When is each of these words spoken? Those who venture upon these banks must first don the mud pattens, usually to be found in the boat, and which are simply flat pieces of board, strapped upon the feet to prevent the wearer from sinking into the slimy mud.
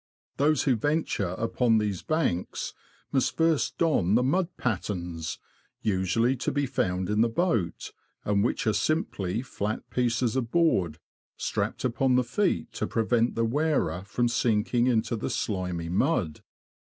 Those 0.37 0.63
who 0.63 0.75
venture 0.75 1.35
upon 1.37 1.77
these 1.77 2.01
banks 2.01 2.73
must 3.11 3.37
first 3.37 3.77
don 3.77 4.15
the 4.15 4.23
mud 4.23 4.47
pattens, 4.57 5.37
usually 5.83 6.35
to 6.37 6.51
be 6.51 6.65
found 6.65 7.07
in 7.07 7.21
the 7.21 7.29
boat, 7.29 7.91
and 8.25 8.43
which 8.43 8.65
are 8.65 8.73
simply 8.73 9.43
flat 9.43 9.87
pieces 9.91 10.35
of 10.35 10.49
board, 10.49 10.97
strapped 11.37 11.85
upon 11.85 12.15
the 12.15 12.23
feet 12.23 12.71
to 12.73 12.87
prevent 12.87 13.35
the 13.35 13.45
wearer 13.45 14.03
from 14.07 14.27
sinking 14.27 14.87
into 14.87 15.15
the 15.15 15.29
slimy 15.29 15.87
mud. 15.87 16.41